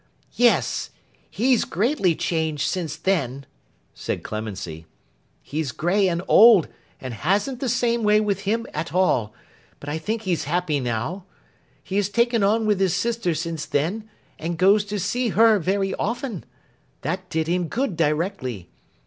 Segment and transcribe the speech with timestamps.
[0.33, 0.89] 'Yes!
[1.29, 3.45] he's greatly changed since then,'
[3.93, 4.87] said Clemency.
[5.43, 6.67] 'He's grey and old,
[6.99, 9.31] and hasn't the same way with him at all;
[9.79, 11.25] but, I think he's happy now.
[11.83, 14.09] He has taken on with his sister since then,
[14.39, 16.45] and goes to see her very often.
[17.03, 18.71] That did him good, directly.